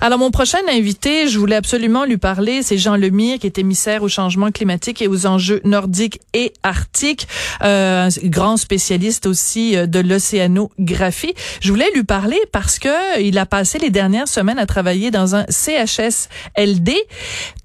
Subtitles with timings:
[0.00, 4.02] Alors, mon prochain invité, je voulais absolument lui parler, c'est Jean Lemire, qui est émissaire
[4.02, 7.26] au changement climatique et aux enjeux nordiques et arctiques,
[7.64, 11.34] euh, grand spécialiste aussi euh, de l'océanographie.
[11.60, 15.34] Je voulais lui parler parce que il a passé les dernières semaines à travailler dans
[15.34, 16.94] un CHSLD.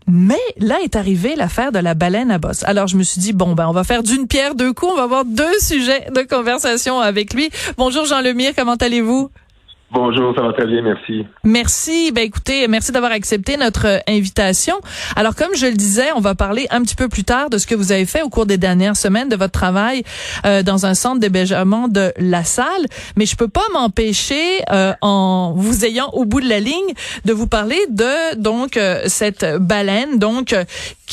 [0.07, 2.63] Mais là est arrivée l'affaire de la baleine à bosse.
[2.63, 4.97] Alors je me suis dit bon ben on va faire d'une pierre deux coups, on
[4.97, 7.49] va avoir deux sujets de conversation avec lui.
[7.77, 9.29] Bonjour Jean Lemire, comment allez-vous?
[9.93, 11.23] Bonjour, ça va très bien, merci.
[11.43, 12.11] Merci.
[12.11, 14.73] Ben écoutez, merci d'avoir accepté notre euh, invitation.
[15.15, 17.67] Alors comme je le disais, on va parler un petit peu plus tard de ce
[17.67, 20.01] que vous avez fait au cours des dernières semaines de votre travail
[20.47, 22.87] euh, dans un centre d'hébergement de La Salle,
[23.17, 26.93] mais je peux pas m'empêcher euh, en vous ayant au bout de la ligne
[27.25, 30.55] de vous parler de donc cette baleine donc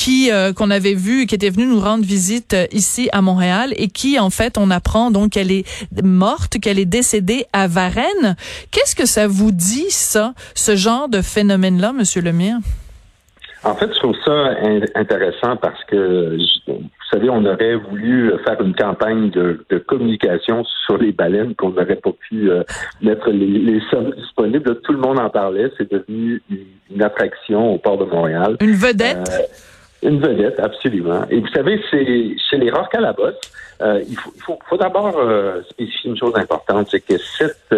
[0.00, 4.18] qui qu'on avait vu qui était venue nous rendre visite ici à Montréal et qui
[4.18, 5.66] en fait on apprend donc qu'elle est
[6.02, 8.34] morte, qu'elle est décédée à Varennes.
[8.70, 12.56] Qu'est-ce que ça vous dit, ça, ce genre de phénomène-là, Monsieur Lemire?
[13.62, 14.54] En fait, je trouve ça
[14.94, 16.80] intéressant parce que, vous
[17.12, 22.12] savez, on aurait voulu faire une campagne de, communication sur les baleines qu'on n'aurait pas
[22.12, 22.62] pu euh,
[23.02, 24.80] mettre les, sommes disponibles.
[24.80, 25.70] Tout le monde en parlait.
[25.76, 26.40] C'est devenu
[26.90, 28.56] une, attraction au port de Montréal.
[28.60, 29.28] Une vedette?
[29.30, 29.42] Euh,
[30.02, 31.26] une vedette, absolument.
[31.30, 33.40] Et vous savez, c'est chez les rocs à la bosse,
[33.82, 35.14] euh, il faut, faut, d'abord
[35.70, 37.74] spécifier une chose importante, c'est que cette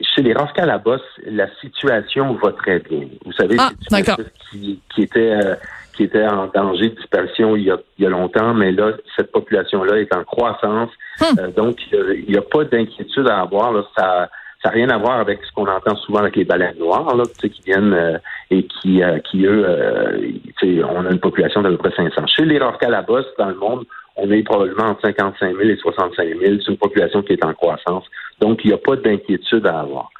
[0.00, 3.06] chez les Rafka la bosse, la situation va très bien.
[3.24, 4.04] Vous savez, ah, c'est
[4.50, 5.54] qui, qui était euh,
[5.94, 8.92] qui était en danger de disparition il y a, il y a longtemps, mais là,
[9.16, 10.90] cette population-là est en croissance.
[11.20, 11.38] Hmm.
[11.38, 13.72] Euh, donc, il n'y a, pas d'inquiétude à avoir.
[13.72, 14.30] Là, ça
[14.62, 17.24] ça n'a rien à voir avec ce qu'on entend souvent avec les baleines noires, là,
[17.40, 18.18] qui viennent euh,
[18.50, 19.66] et qui, qui eux,
[20.62, 22.26] on a une population d'à peu près 500.
[22.26, 23.84] Chez les Rafka la bosse, dans le monde,
[24.16, 26.38] on est probablement entre 55 000 et 65 000.
[26.40, 28.04] C'est une population qui est en croissance.
[28.40, 30.10] Donc, il n'y a pas d'inquiétude à avoir.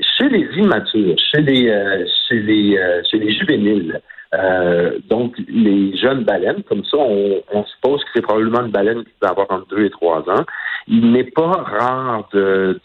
[0.00, 4.00] Chez les immatures, chez les, euh, chez les, euh, chez les juvéniles,
[4.34, 9.12] euh, donc les jeunes baleines, comme ça, on, suppose que c'est probablement une baleine qui
[9.22, 10.44] va avoir entre 2 et 3 ans.
[10.88, 12.80] Il n'est pas rare de,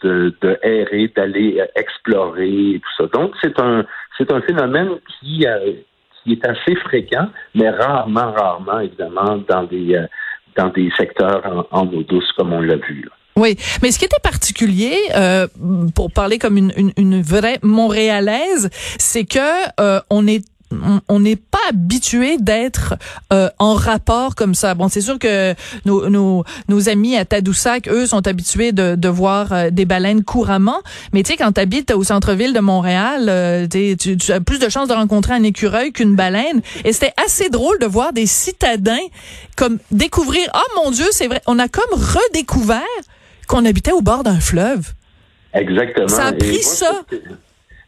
[0.62, 3.18] errer, d'aller explorer et tout ça.
[3.18, 3.84] Donc, c'est un,
[4.16, 4.90] c'est un phénomène
[5.20, 5.44] qui,
[6.22, 10.00] qui est assez fréquent, mais rarement, rarement, évidemment, dans des
[10.56, 13.08] dans des secteurs en, eau douce, comme on l'a vu.
[13.36, 15.46] Oui, mais ce qui était particulier, euh,
[15.94, 18.68] pour parler comme une, une, vraie Montréalaise,
[18.98, 19.38] c'est que
[19.80, 20.44] euh, on est
[21.08, 22.94] on n'est pas habitué d'être
[23.32, 24.74] euh, en rapport comme ça.
[24.74, 25.54] Bon, c'est sûr que
[25.84, 30.22] nos, nos, nos, amis à Tadoussac, eux, sont habitués de, de voir euh, des baleines
[30.22, 30.80] couramment.
[31.12, 34.58] Mais tu sais, quand tu habites au centre-ville de Montréal, euh, tu, tu, as plus
[34.58, 36.62] de chances de rencontrer un écureuil qu'une baleine.
[36.84, 38.96] Et c'était assez drôle de voir des citadins
[39.56, 42.80] comme découvrir, oh mon Dieu, c'est vrai, on a comme redécouvert
[43.46, 44.92] qu'on habitait au bord d'un fleuve.
[45.52, 46.08] Exactement.
[46.08, 47.02] Ça a pris ça.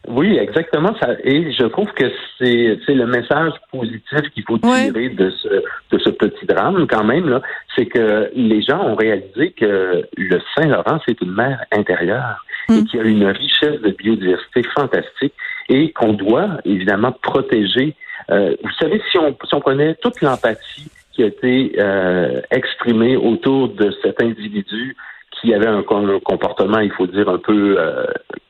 [0.07, 0.93] Oui, exactement.
[0.99, 5.47] Ça, et je trouve que c'est, le message positif qu'il faut tirer de ce
[5.91, 7.41] de ce petit drame quand même là,
[7.75, 12.85] c'est que les gens ont réalisé que le Saint-Laurent c'est une mer intérieure et mm.
[12.85, 15.33] qu'il y a une richesse de biodiversité fantastique
[15.69, 17.95] et qu'on doit évidemment protéger.
[18.29, 23.15] Euh, vous savez, si on si on prenait toute l'empathie qui a été euh, exprimée
[23.15, 24.97] autour de cet individu
[25.43, 28.05] qui avait un, comportement, il faut dire, un peu euh,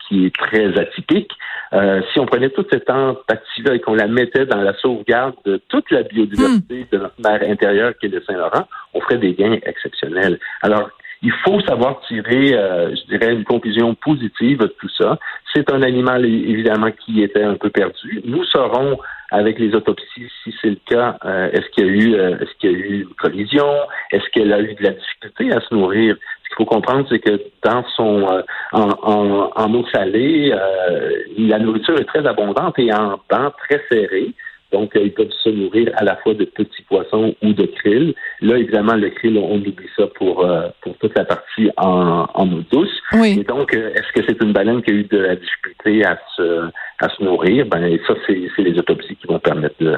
[0.07, 1.31] qui est très atypique.
[1.73, 5.59] Euh, si on prenait toute cette empathie-là et qu'on la mettait dans la sauvegarde de
[5.69, 9.57] toute la biodiversité de notre mer intérieure qui est le Saint-Laurent, on ferait des gains
[9.65, 10.39] exceptionnels.
[10.61, 10.91] Alors,
[11.23, 15.17] il faut savoir tirer, euh, je dirais, une conclusion positive de tout ça.
[15.53, 18.21] C'est un animal, évidemment, qui était un peu perdu.
[18.25, 18.97] Nous saurons,
[19.31, 22.71] avec les autopsies, si c'est le cas, euh, est-ce qu'il y a eu, est-ce qu'il
[22.71, 23.67] y a eu une collision,
[24.11, 26.17] est-ce qu'elle a eu de la difficulté à se nourrir?
[26.53, 28.41] Qu'il faut comprendre, c'est que dans son euh,
[28.73, 34.33] en, en, eau salée, euh, la nourriture est très abondante et en banc très serré.
[34.73, 38.13] Donc, euh, ils peuvent se nourrir à la fois de petits poissons ou de krill.
[38.41, 40.45] Là, évidemment, le krill, on oublie ça pour,
[40.81, 42.97] pour toute la partie en, en eau douce.
[43.39, 46.69] Et donc, est-ce que c'est une baleine qui a eu de la difficulté à se,
[46.99, 47.67] à se nourrir?
[47.67, 49.97] Ben, ça, c'est les autopsies qui vont permettre de,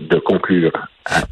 [0.00, 0.72] de conclure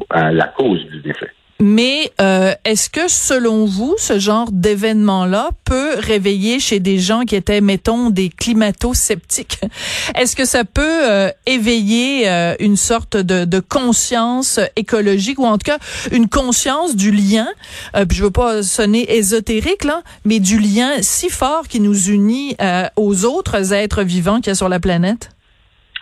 [0.09, 1.31] à la cause du décès.
[1.67, 7.35] Mais euh, est-ce que selon vous, ce genre d'événement-là peut réveiller chez des gens qui
[7.35, 9.61] étaient, mettons, des climato-sceptiques,
[10.15, 15.57] est-ce que ça peut euh, éveiller euh, une sorte de, de, conscience écologique ou en
[15.57, 15.79] tout cas
[16.11, 17.47] une conscience du lien,
[17.95, 22.55] puis je veux pas sonner ésotérique là, mais du lien si fort qui nous unit
[22.95, 25.34] aux autres êtres vivants qu'il y a sur la planète?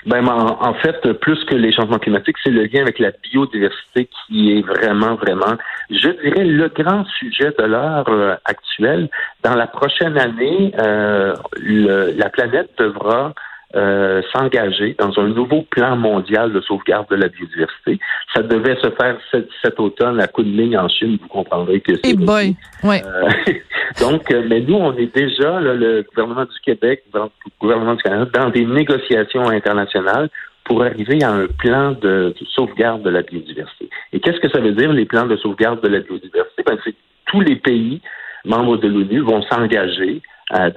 [0.05, 4.57] Ben, en, fait, plus que les changements climatiques, c'est le lien avec la biodiversité qui
[4.57, 5.55] est vraiment, vraiment,
[5.89, 9.09] je dirais, le grand sujet de l'heure euh, actuelle.
[9.43, 13.33] Dans la prochaine année, euh, la planète devra
[13.75, 17.97] euh, s'engager dans un nouveau plan mondial de sauvegarde de la biodiversité.
[18.31, 21.17] Ça devait se faire cet, automne à Kunming en Chine.
[21.19, 22.11] Vous comprendrez que c'est.
[22.11, 23.01] Hey boy, ouais.
[23.03, 23.53] Euh,
[23.99, 27.21] donc, euh, mais nous, on est déjà le gouvernement du Québec, le
[27.59, 30.29] gouvernement du Canada, dans des négociations internationales
[30.65, 33.89] pour arriver à un plan de, sauvegarde de la biodiversité.
[34.13, 36.61] Et qu'est-ce que ça veut dire les plans de sauvegarde de la biodiversité?
[36.63, 36.93] Ben, c'est
[37.25, 38.01] tous les pays
[38.45, 40.21] membres de l'ONU vont s'engager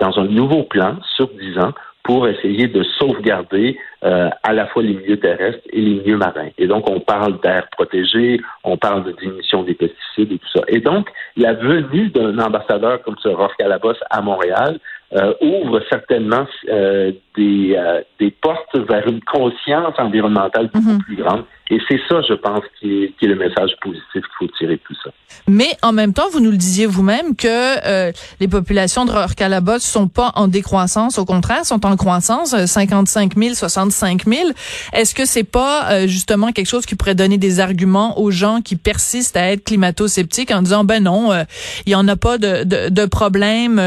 [0.00, 1.75] dans un nouveau plan sur dix ans
[2.06, 6.50] pour essayer de sauvegarder euh, à la fois les milieux terrestres et les milieux marins.
[6.56, 10.62] Et donc, on parle d'air protégé, on parle de diminution des pesticides et tout ça.
[10.69, 14.79] Et donc, la venue d'un ambassadeur comme ce Rolf Calabos à Montréal
[15.14, 17.76] euh, ouvre certainement euh, des,
[18.20, 21.03] des portes vers une conscience environnementale beaucoup mhm.
[21.03, 24.22] plus grande et c'est ça, je pense, qui est, qui est le message positif qu'il
[24.38, 25.10] faut tirer de tout ça.
[25.48, 29.78] Mais en même temps, vous nous le disiez vous-même que euh, les populations de ne
[29.78, 34.50] sont pas en décroissance, au contraire, sont en croissance, 55 000, 65 000.
[34.92, 38.60] Est-ce que c'est pas euh, justement quelque chose qui pourrait donner des arguments aux gens
[38.60, 41.44] qui persistent à être climato-sceptiques en disant ben non, euh,
[41.84, 43.80] il y en a pas de, de, de problème.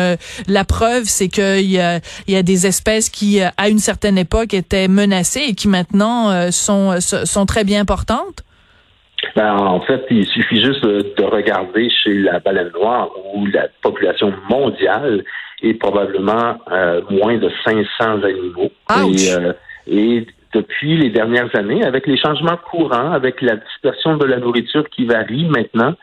[0.48, 4.54] la preuve, c'est qu'il y a, y a des espèces qui, à une certaine époque,
[4.54, 8.44] étaient menacées et qui maintenant sont, sont très importante?
[9.36, 14.34] Ben, en fait, il suffit juste de regarder chez la baleine noire où la population
[14.50, 15.24] mondiale
[15.62, 18.72] est probablement euh, moins de 500 animaux.
[18.90, 19.54] Et, euh,
[19.88, 24.90] et, depuis les dernières années, avec les changements courants, avec la dispersion de la nourriture
[24.90, 25.94] qui varie maintenant,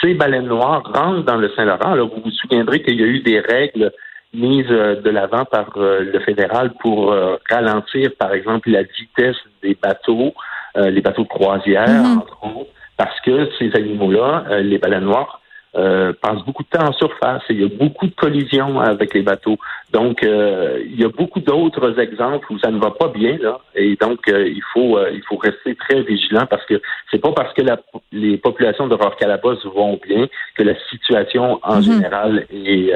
[0.00, 1.92] ces baleines noires rentrent dans le Saint-Laurent.
[1.92, 3.92] Alors, vous vous souviendrez qu'il y a eu des règles
[4.32, 7.14] mises euh, de l'avant par le fédéral pour
[7.50, 10.32] ralentir, par exemple, la vitesse des bateaux,
[10.76, 12.18] euh, les bateaux de croisière, mhm.
[12.18, 15.40] entre autres, parce que ces animaux-là, euh, les baleines noires,
[15.76, 19.14] euh, passent beaucoup de temps en surface et il y a beaucoup de collisions avec
[19.14, 19.56] les bateaux.
[19.92, 23.94] Donc, il y a beaucoup d'autres exemples où ça ne va pas bien là, et
[23.94, 27.78] donc il faut il faut rester très vigilant parce que c'est pas parce que la,
[28.10, 30.26] les populations de Rorcalabos vont bien
[30.56, 31.82] que la situation en mhm.
[31.82, 32.92] général est,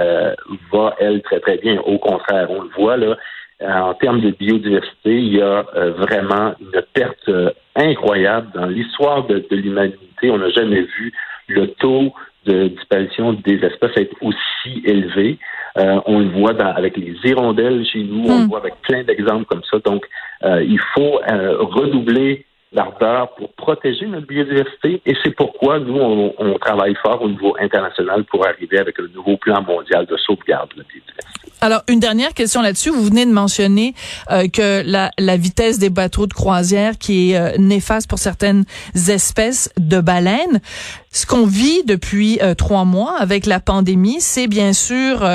[0.72, 1.78] va elle très très bien.
[1.80, 3.16] Au contraire, on le voit là, euh,
[3.66, 9.26] en termes de biodiversité, il y a euh, vraiment une perte euh, incroyable dans l'histoire
[9.26, 10.30] de, l'humanité.
[10.30, 11.12] On n'a jamais vu
[11.48, 12.12] le taux
[12.46, 15.38] de disparition des espèces être aussi élevé.
[15.76, 18.48] on le voit avec les hirondelles chez nous, on le hmm.
[18.48, 19.78] voit avec plein d'exemples comme ça.
[19.78, 20.06] Donc,
[20.42, 22.44] il faut redoubler
[22.74, 27.56] l'ardeur pour protéger notre biodiversité et c'est pourquoi nous, on, on, travaille fort au niveau
[27.58, 31.43] international pour arriver avec un nouveau plan mondial de sauvegarde de la biodiversité.
[31.64, 32.90] Alors, une dernière question là-dessus.
[32.90, 33.94] Vous venez de mentionner
[34.30, 38.66] euh, que la, la, vitesse des bateaux de croisière qui est euh, néfaste pour certaines
[39.08, 40.60] espèces de baleines.
[41.10, 45.26] Ce qu'on vit depuis euh, trois mois avec la pandémie, c'est bien sûr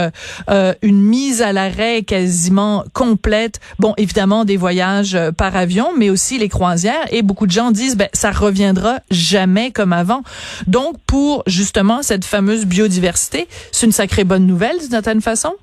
[0.84, 3.60] une mise à l'arrêt quasiment complète.
[3.80, 7.08] Bon, évidemment, des voyages par avion, mais aussi les croisières.
[7.10, 10.22] Et beaucoup de gens disent, ben, ça reviendra jamais comme avant.
[10.68, 15.56] Donc, pour justement cette fameuse biodiversité, c'est une sacrée bonne nouvelle d'une certaine façon?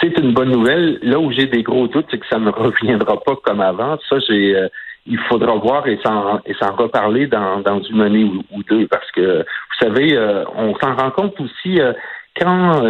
[0.00, 0.98] C'est une bonne nouvelle.
[1.02, 3.98] Là où j'ai des gros doutes, c'est que ça ne reviendra pas comme avant.
[4.08, 4.68] Ça, j'ai euh,
[5.06, 9.10] il faudra voir et s'en et s'en reparler dans, dans une année ou, deux parce
[9.12, 11.92] que vous savez, euh, on s'en rend compte aussi euh,
[12.38, 12.82] quand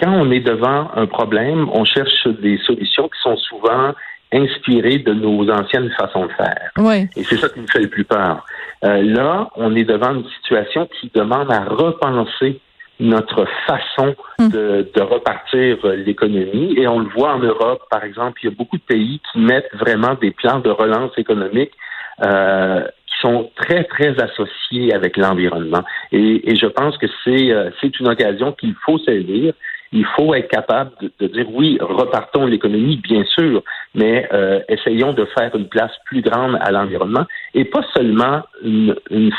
[0.00, 3.94] quand on est devant un problème, on cherche des solutions qui sont souvent
[4.32, 6.70] inspirées de nos anciennes façons de faire.
[6.78, 7.08] Oui.
[7.16, 8.46] Et c'est ça qui me fait le plus peur.
[8.82, 12.60] là, on est devant une situation qui demande à repenser
[13.00, 14.48] notre façon hmm.
[14.48, 16.74] de, de repartir l'économie.
[16.76, 19.38] Et on le voit en Europe, par exemple, il y a beaucoup de pays qui
[19.38, 21.72] mettent vraiment des plans de relance économique
[22.24, 25.84] euh, qui sont très, très associés avec l'environnement.
[26.12, 29.54] Et, et, je pense que c'est euh, c'est une occasion qu'il faut saisir
[29.92, 30.90] il faut être capable
[31.20, 33.62] de, dire oui, repartons l'économie, bien sûr,
[33.94, 38.94] mais euh, essayons de faire une place plus grande à l'environnement et pas seulement une,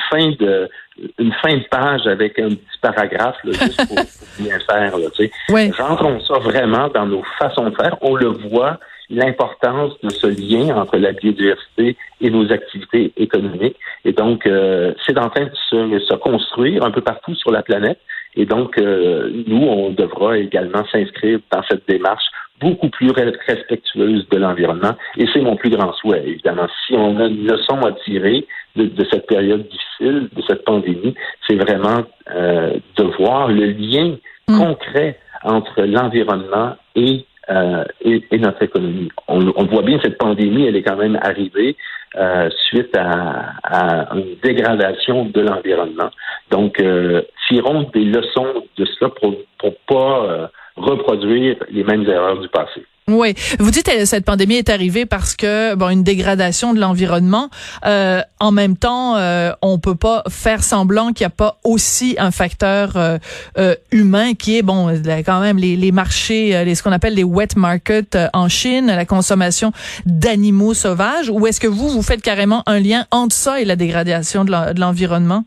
[0.10, 0.70] fin de
[1.18, 3.98] une fin de page avec un petit paragraphe juste pour,
[4.39, 4.98] bien faire.
[4.98, 5.72] Là, tu sais.
[5.82, 7.96] Rentrons ça vraiment dans nos façons de faire.
[8.01, 8.79] On le voit,
[9.10, 13.77] l'importance de ce lien entre la biodiversité et nos activités économiques.
[14.06, 17.63] Et donc, euh, c'est en train de se, se construire un peu partout sur la
[17.63, 18.00] planète.
[18.36, 22.25] Et donc, euh, nous, on devra également s'inscrire dans cette démarche
[22.59, 24.95] beaucoup plus respectueuse de l'environnement.
[25.17, 26.67] Et c'est mon plus grand souhait, évidemment.
[26.86, 28.45] Si on a une leçon à tirer
[28.75, 31.15] de, cette période difficile, de cette pandémie,
[31.48, 34.17] c'est vraiment euh, de voir le lien
[34.48, 34.57] mm.
[34.57, 39.10] concret entre l'environnement et euh, et, notre économie.
[39.27, 41.75] On, on, voit bien cette pandémie, elle est quand même arrivée
[42.15, 46.10] euh, suite à, à, une dégradation de l'environnement.
[46.51, 52.39] Donc, euh, tirons des leçons de cela pour ne pas euh, reproduire les mêmes erreurs
[52.39, 52.84] du passé.
[53.12, 57.50] Oui, vous dites que cette pandémie est arrivée parce que bon une dégradation de l'environnement.
[57.86, 62.16] Euh, en même temps, euh, on peut pas faire semblant qu'il n'y a pas aussi
[62.20, 63.18] un facteur euh,
[63.58, 64.88] euh, humain qui est bon
[65.25, 69.06] quand même les, les marchés, les ce qu'on appelle les wet markets en Chine, la
[69.06, 69.72] consommation
[70.06, 71.30] d'animaux sauvages.
[71.30, 74.80] Ou est-ce que vous vous faites carrément un lien entre ça et la dégradation de
[74.80, 75.46] l'environnement?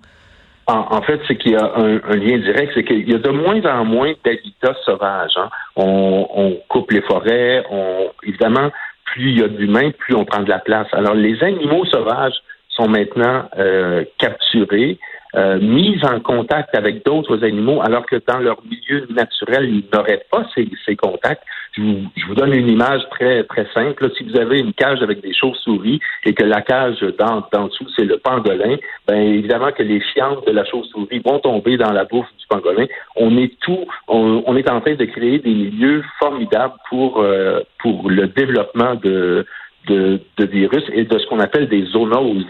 [0.69, 3.61] En, fait, c'est qu'il y a un, lien direct, c'est qu'il y a de moins
[3.65, 5.37] en moins d'habitats sauvages.
[5.37, 5.49] Hein.
[5.75, 8.71] On, coupe les forêts, on, évidemment,
[9.07, 10.87] plus il y a d'humains, plus on prend de la place.
[10.93, 12.37] Alors, les animaux sauvages
[12.69, 14.99] sont maintenant euh, capturés,
[15.35, 20.25] euh, mis en contact avec d'autres animaux, alors que dans leur milieu naturel, ils n'auraient
[20.31, 21.43] pas ces, ces contacts.
[21.73, 24.11] Je vous, je vous, donne une image très très simple.
[24.17, 27.87] Si vous avez une cage avec des chauves-souris et que la cage dans, dans dessous
[27.97, 28.77] c'est le pangolin,
[29.07, 32.87] ben évidemment que les fientes de la chauve-souris vont tomber dans la bouffe du pangolin.
[33.17, 37.61] On est tout, on, on est en train de créer des milieux formidables pour euh,
[37.79, 39.47] pour le développement de,
[39.89, 42.45] de, de virus et de ce qu'on appelle des zoonoses.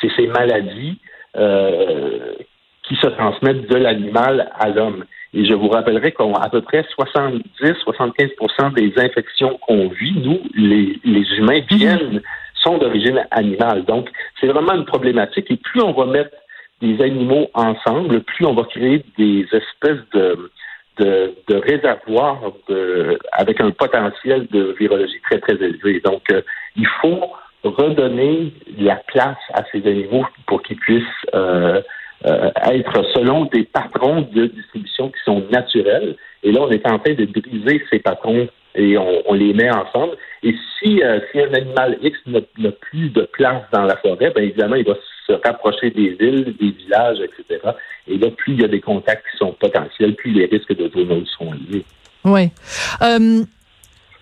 [0.00, 0.98] C'est ces maladies
[1.36, 2.34] euh,
[2.82, 5.04] qui se transmettent de l'animal à l'homme.
[5.36, 11.36] Et je vous rappellerai qu'à peu près 70-75% des infections qu'on vit, nous, les, les
[11.36, 11.76] humains, mhm.
[11.76, 12.22] viennent,
[12.54, 13.84] sont d'origine animale.
[13.84, 14.08] Donc,
[14.40, 15.50] c'est vraiment une problématique.
[15.50, 16.34] Et plus on va mettre
[16.80, 20.50] des animaux ensemble, plus on va créer des espèces de,
[20.98, 26.00] de, de réservoirs de, avec un potentiel de virologie très, très élevé.
[26.00, 26.40] Donc, euh,
[26.76, 27.30] il faut
[27.62, 31.82] redonner la place à ces animaux pour qu'ils puissent euh,
[32.24, 36.16] euh, être selon des patrons de distribution qui sont naturels.
[36.42, 40.16] Et là, on est en train de briser ces patrons et on, les met ensemble.
[40.42, 44.42] Et si, euh, si un animal X n'a plus de place dans la forêt, bien
[44.42, 44.94] évidemment, il va
[45.26, 47.60] se rapprocher des villes, des villages, etc.
[48.06, 50.88] Et là, plus il y a des contacts qui sont potentiels, plus les risques de
[50.88, 51.84] zoonose sont élevés.
[52.24, 52.50] Oui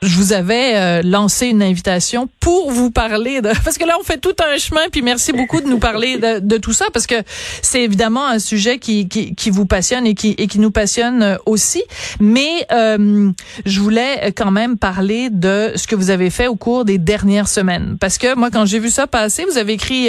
[0.04, 4.04] je vous avais euh, lancé une invitation pour vous parler de parce que là on
[4.04, 7.06] fait tout un chemin puis merci beaucoup de nous parler de, de tout ça parce
[7.06, 7.16] que
[7.62, 11.22] c'est évidemment un sujet qui, qui, qui vous passionne et qui et qui nous passionne
[11.22, 11.82] euh, aussi.
[12.20, 13.30] Mais euh,
[13.64, 17.48] je voulais quand même parler de ce que vous avez fait au cours des dernières
[17.48, 17.96] semaines.
[17.98, 20.08] Parce que moi quand j'ai vu ça passer vous avez écrit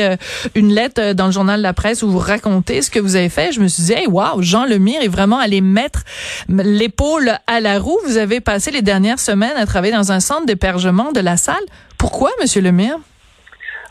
[0.55, 3.29] une lettre dans le journal de la presse où vous racontez ce que vous avez
[3.29, 3.51] fait.
[3.51, 6.03] Je me suis dit hey wow Jean Lemire est vraiment allé mettre
[6.49, 7.97] l'épaule à la roue.
[8.05, 11.63] Vous avez passé les dernières semaines à travers dans un centre d'hébergement de la salle?
[11.97, 12.97] Pourquoi, Monsieur Lemire?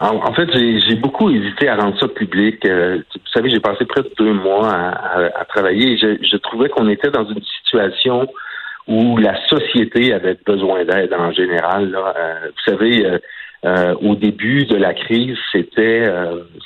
[0.00, 2.64] En, en fait, j'ai beaucoup hésité à rendre ça public.
[2.66, 5.96] Euh, vous savez, j'ai passé près de deux mois à, travailler.
[5.96, 8.26] Je, je, trouvais qu'on était dans une situation
[8.88, 11.96] où la société avait besoin d'aide en général.
[11.96, 13.06] Euh, vous savez,
[13.64, 16.10] euh, au début de la crise, c'était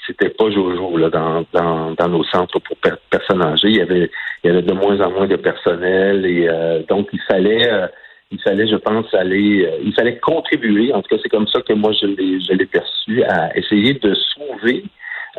[0.06, 2.76] c'était pas jour là, dans, nos centres pour
[3.10, 3.68] personnes âgées.
[3.68, 4.10] Il y avait
[4.42, 6.48] il y avait de moins en moins de personnel et
[6.88, 7.88] donc il fallait
[8.30, 11.60] il fallait, je pense, aller, euh, il fallait contribuer, en tout cas c'est comme ça
[11.62, 14.84] que moi je l'ai, je l'ai perçu, à essayer de sauver,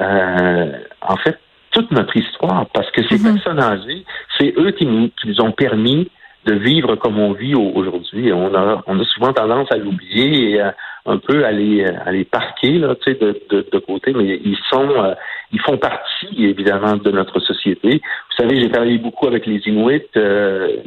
[0.02, 1.38] euh, en fait,
[1.72, 3.34] toute notre histoire, parce que ces mm-hmm.
[3.34, 4.06] personnes âgées,
[4.40, 6.10] c'est eux qui nous, qui nous ont permis
[6.46, 8.32] de vivre comme on vit aujourd'hui.
[8.34, 10.74] On a, on a souvent tendance à l'oublier et à,
[11.10, 14.40] un peu à les, à les parquer là, tu sais, de, de, de, côté, mais
[14.44, 15.14] ils sont, euh,
[15.52, 18.02] ils font partie évidemment de notre société.
[18.02, 20.02] Vous savez, j'ai travaillé beaucoup avec les Inuits.
[20.16, 20.78] Euh,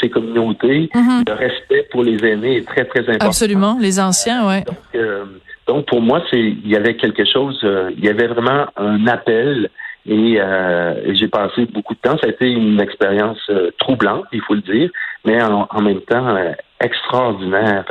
[0.00, 1.24] ces communautés, mhm.
[1.26, 3.26] le respect pour les aînés est très, très important.
[3.26, 4.64] Absolument, les anciens, oui.
[4.64, 5.24] Donc, euh,
[5.66, 9.06] donc, pour moi, c'est il y avait quelque chose, euh, il y avait vraiment un
[9.06, 9.68] appel
[10.10, 12.16] euh, et, j'ai passé beaucoup de temps.
[12.18, 14.90] Ça a été une expérience troublante, il faut le dire,
[15.24, 16.36] mais en, en même temps
[16.80, 17.84] extraordinaire.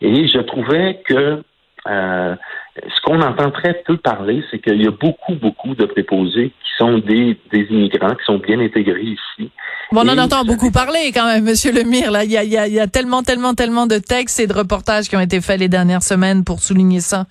[0.00, 1.42] et je trouvais que
[1.86, 6.70] ce qu'on entend très peu parler, c'est qu'il y a beaucoup, beaucoup de préposés qui
[6.78, 9.50] sont des, des immigrants, qui sont bien intégrés ici.
[9.92, 12.10] Bon, on en entend beaucoup parler quand même, Monsieur Lemire.
[12.10, 15.08] Là, il y a, y, y a tellement, tellement, tellement de textes et de reportages
[15.08, 17.26] qui ont été faits les dernières semaines pour souligner ça.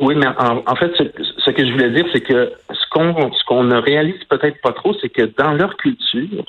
[0.00, 2.52] Oui, mais en, fait, ce, que je voulais dire, c'est que
[2.94, 6.44] qu'on ce qu'on ne réalise peut-être pas trop, c'est que dans leur culture,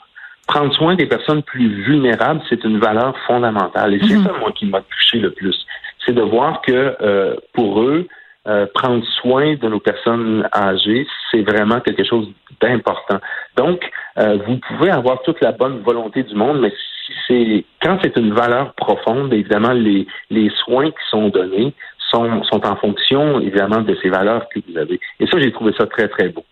[0.47, 3.95] prendre soin des personnes plus vulnérables, c'est une valeur fondamentale.
[3.95, 4.25] Et c'est mhm.
[4.25, 5.65] ça, moi, qui m'a touché le plus
[6.05, 8.07] c'est de voir que euh, pour eux,
[8.47, 12.29] euh, prendre soin de nos personnes âgées, c'est vraiment quelque chose
[12.61, 13.19] d'important.
[13.57, 17.97] Donc, euh, vous pouvez avoir toute la bonne volonté du monde, mais si c'est quand
[18.03, 21.73] c'est une valeur profonde, évidemment, les, les soins qui sont donnés
[22.11, 24.99] sont, sont en fonction, évidemment, de ces valeurs que vous avez.
[25.19, 26.45] Et ça, j'ai trouvé ça très, très beau.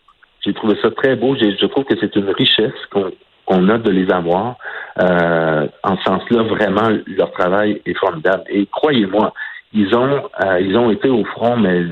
[0.46, 1.36] J'ai trouvé ça très beau.
[1.36, 3.12] Je trouve que c'est une richesse qu'on
[3.46, 4.56] qu'on a de les avoir.
[5.02, 8.44] Euh, en ce sens-là, vraiment, leur travail est formidable.
[8.50, 9.34] Et croyez-moi,
[9.74, 11.84] ils ont euh, ils ont été au front, mais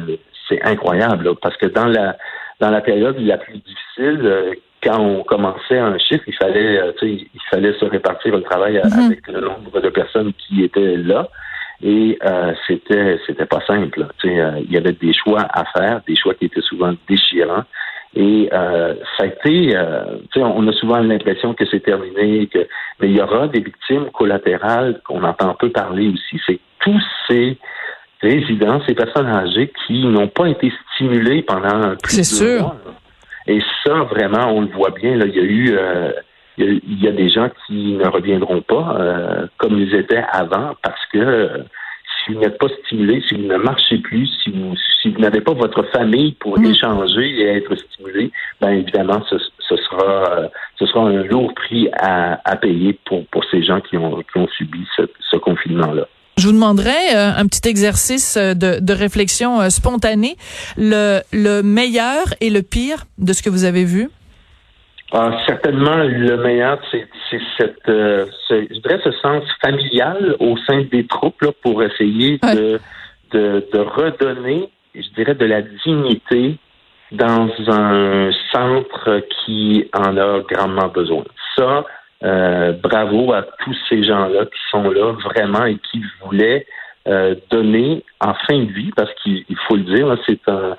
[0.47, 2.15] c'est incroyable parce que dans la
[2.59, 4.53] dans la période la plus difficile, euh,
[4.83, 9.05] quand on commençait un chiffre, il fallait, euh, il fallait se répartir le travail mm-hmm.
[9.05, 11.27] avec le nombre de personnes qui étaient là.
[11.83, 14.07] Et euh, c'était c'était pas simple.
[14.25, 17.63] Euh, il y avait des choix à faire, des choix qui étaient souvent déchirants.
[18.13, 22.67] Et euh, ça a été, euh, on a souvent l'impression que c'est terminé, que
[22.99, 26.41] mais il y aura des victimes collatérales qu'on entend peu parler aussi.
[26.45, 27.57] C'est tous ces
[28.21, 32.61] résidents, ces personnes âgées qui n'ont pas été stimulés pendant plus de sûr.
[32.61, 32.75] mois.
[33.47, 35.15] Et ça, vraiment, on le voit bien.
[35.15, 36.11] Là, il y a eu euh,
[36.63, 41.05] il y a des gens qui ne reviendront pas euh, comme ils étaient avant parce
[41.11, 41.57] que euh,
[42.25, 45.41] si vous n'êtes pas stimulé, si vous ne marchez plus, si vous si vous n'avez
[45.41, 46.65] pas votre famille pour mm.
[46.65, 49.37] échanger et être stimulé, bien évidemment, ce,
[49.75, 54.21] sera ce sera un lourd prix à, à payer pour, pour ces gens qui ont
[54.31, 56.07] qui ont subi ce, ce confinement-là.
[56.37, 60.37] Je vous demanderais euh, un petit exercice de, de réflexion spontanée,
[60.77, 64.09] le, le meilleur et le pire de ce que vous avez vu?
[65.13, 67.07] Ah, certainement, le meilleur, c'est
[67.57, 72.37] cette, euh, ce, je dirais, ce sens familial au sein des troupes là, pour essayer
[72.37, 72.79] de,
[73.31, 76.55] de, de, redonner, je dirais, de la dignité
[77.11, 81.25] dans un centre qui en a grandement besoin.
[81.57, 81.83] Ça,
[82.23, 86.65] euh, bravo à tous ces gens-là qui sont là vraiment et qui voulaient
[87.07, 90.77] euh, donner en fin de vie, parce qu'il faut le dire, c'est un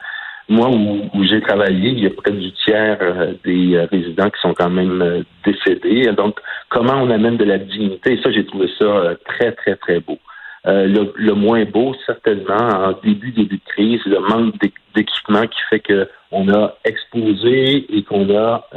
[0.52, 4.40] moi, où, j'ai travaillé, il y a près du tiers euh, des euh, résidents qui
[4.40, 6.12] sont quand même euh, décédés.
[6.12, 8.20] Donc, comment on amène de la dignité?
[8.22, 10.18] Ça, j'ai trouvé ça très, très, très beau.
[10.64, 14.54] Le, moins beau, certainement, en début, début de crise, le manque
[14.94, 15.82] d'équipement qui fait
[16.30, 18.68] qu'on a exposé et qu'on a,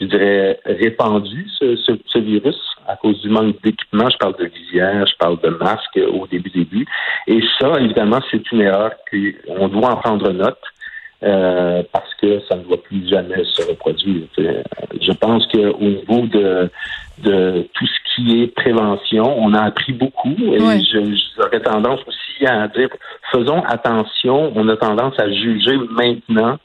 [0.00, 4.08] je dirais, répandu ce, ce, virus à cause du manque d'équipement.
[4.10, 6.86] Je parle de visière, je parle de masque au début, début.
[7.26, 10.58] Et ça, évidemment, c'est une erreur qu'on doit en prendre note.
[11.22, 14.22] Euh, parce que ça ne doit plus jamais se reproduire.
[14.38, 16.70] Je pense qu'au niveau de,
[17.18, 20.58] de tout ce qui est prévention, on a appris beaucoup et
[21.36, 22.88] j'aurais tendance aussi à dire
[23.32, 24.50] faisons attention.
[24.56, 26.58] On a tendance à juger maintenant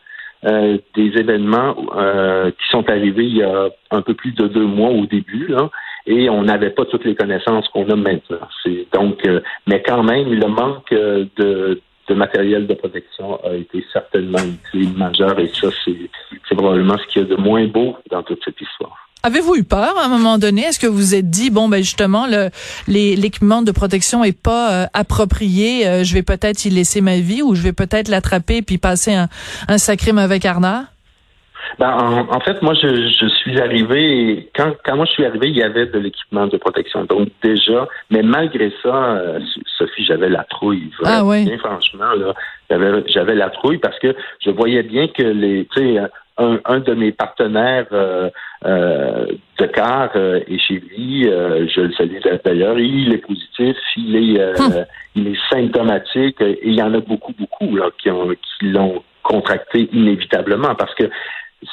[0.45, 4.65] euh, des événements euh, qui sont arrivés il y a un peu plus de deux
[4.65, 5.69] mois au début, là,
[6.05, 8.47] et on n'avait pas toutes les connaissances qu'on a maintenant.
[8.63, 13.83] C'est donc, euh, mais quand même, le manque de, de matériel de protection a été
[13.91, 14.37] certainement
[14.73, 18.43] une majeur, et ça, c'est probablement ce qu'il y a de moins beau dans toute
[18.45, 19.04] cette histoire.
[19.25, 20.61] Avez-vous eu peur à un moment donné?
[20.61, 22.49] Est-ce que vous vous êtes dit, bon, ben justement, le,
[22.87, 27.41] l'équipement de protection est pas euh, approprié, euh, je vais peut-être y laisser ma vie
[27.41, 29.27] ou je vais peut-être l'attraper puis passer un,
[29.67, 30.85] un sacré mauvais Arnaud?
[31.79, 31.89] Ben,
[32.29, 35.63] en, fait, moi, je, je suis arrivé, quand, quand moi je suis arrivé, il y
[35.63, 37.05] avait de l'équipement de protection.
[37.05, 39.39] Donc, déjà, mais malgré ça, euh,
[39.79, 40.91] Sophie, j'avais la trouille.
[41.03, 41.49] Ah, oui.
[41.57, 42.35] franchement, là,
[42.69, 45.99] j'avais, j'avais la trouille parce que je voyais bien que les, tu sais,
[46.37, 48.29] un, un, de mes partenaires euh,
[48.65, 49.25] euh,
[49.57, 51.23] de car euh, est chez lui.
[51.23, 52.77] je le salue d'ailleurs.
[52.79, 54.85] Il est positif, il est, hum.
[55.15, 59.03] il est symptomatique et il y en a beaucoup, beaucoup là, qui, ont, qui l'ont
[59.23, 61.09] contracté inévitablement parce que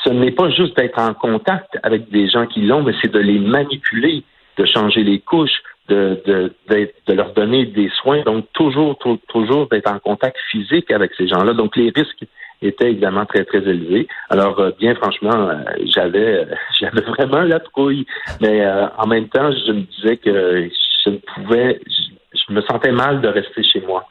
[0.05, 3.19] ce n'est pas juste d'être en contact avec des gens qui l'ont, mais c'est de
[3.19, 4.23] les manipuler,
[4.57, 8.23] de changer les couches, de, de, de leur donner des soins.
[8.23, 8.97] Donc, toujours,
[9.29, 11.53] toujours d'être en contact physique avec ces gens-là.
[11.53, 12.25] Donc, les risques
[12.63, 14.07] étaient évidemment très, très élevés.
[14.31, 16.47] Alors, euh, bien franchement, euh, j'avais
[16.81, 18.07] j'avais vraiment la trouille.
[18.41, 20.69] Mais euh, en même temps, je me disais que
[21.05, 24.07] je ne pouvais, je, me sentais mal de rester chez moi.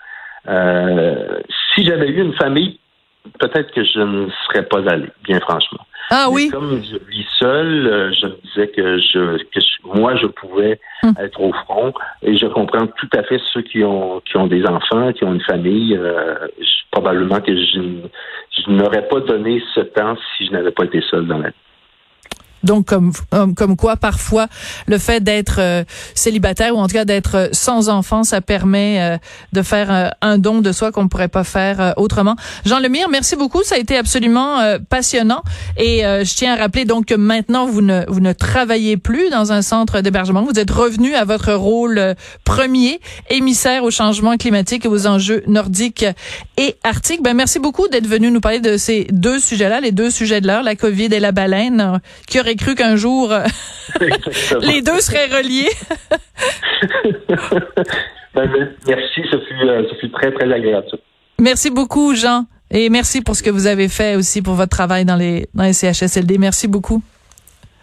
[1.74, 2.80] si j'avais eu une famille
[3.40, 5.86] peut-être que je ne serais pas allé, bien franchement.
[6.10, 6.50] Ah oui?
[6.52, 9.60] Comme je vis seul, euh, je me disais que je, que
[9.98, 11.14] moi je pouvais hum.
[11.20, 14.66] être au front et je comprends tout à fait ceux qui ont qui ont des
[14.66, 15.96] enfants, qui ont une famille.
[15.96, 16.36] Euh,
[16.92, 17.80] probablement que je,
[18.66, 21.56] je n'aurais pas donné ce temps si je n'avais pas été seul dans la vie.
[22.64, 23.12] Donc comme
[23.56, 24.48] comme quoi parfois
[24.88, 25.84] le fait d'être euh,
[26.16, 29.18] célibataire ou en tout cas d'être euh, sans enfant, ça permet euh,
[29.54, 32.36] de faire un don de soi qu'on ne pourrait pas faire autrement.
[32.66, 35.44] Jean Lemire, merci beaucoup, ça a été absolument passionnant
[35.78, 39.52] et je tiens à rappeler donc que maintenant vous ne vous ne travaillez plus dans
[39.52, 44.88] un centre d'hébergement, vous êtes revenu à votre rôle premier, émissaire au changement climatique et
[44.88, 46.06] aux enjeux nordiques
[46.58, 47.22] et arctiques.
[47.24, 50.48] Ben merci beaucoup d'être venu nous parler de ces deux sujets-là, les deux sujets de
[50.48, 52.00] l'heure, la Covid et la baleine
[52.56, 53.44] cru qu'un jour euh,
[54.62, 55.70] les deux seraient reliés.
[58.34, 58.50] Ben,
[58.88, 60.88] merci, ça fut, euh, ça fut très, très agréable.
[61.40, 62.46] Merci beaucoup, Jean.
[62.70, 65.64] Et merci pour ce que vous avez fait aussi pour votre travail dans les, dans
[65.64, 66.38] les CHSLD.
[66.38, 67.02] Merci beaucoup.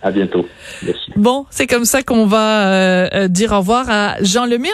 [0.03, 0.47] À bientôt.
[0.83, 1.11] Merci.
[1.17, 4.67] Bon, c'est comme ça qu'on va euh, dire au revoir à Jean Lemire.